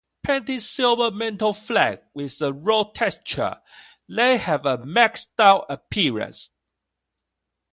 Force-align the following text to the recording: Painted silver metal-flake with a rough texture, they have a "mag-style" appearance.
Painted 0.23 0.63
silver 0.63 1.11
metal-flake 1.11 1.99
with 2.15 2.41
a 2.41 2.51
rough 2.51 2.91
texture, 2.93 3.61
they 4.09 4.39
have 4.39 4.65
a 4.65 4.83
"mag-style" 4.83 5.63
appearance. 5.69 6.49